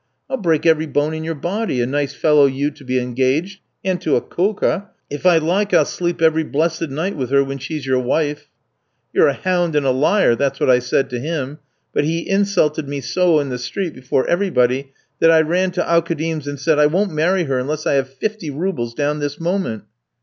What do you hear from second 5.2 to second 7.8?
I like I'll sleep every blessed night with her when